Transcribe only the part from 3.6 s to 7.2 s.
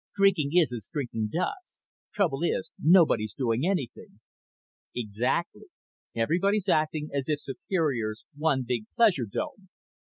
anything." "Exactly. Everybody's acting